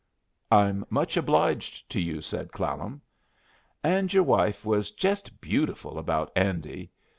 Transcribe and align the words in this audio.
"I'm 0.49 0.83
much 0.89 1.15
obliged 1.15 1.87
to 1.91 2.01
you," 2.01 2.21
said 2.23 2.51
Clallam. 2.51 3.01
"And 3.83 4.11
your 4.11 4.23
wife 4.23 4.65
was 4.65 4.89
jest 4.89 5.39
beautiful 5.39 5.99
about 5.99 6.31
Andy. 6.35 6.89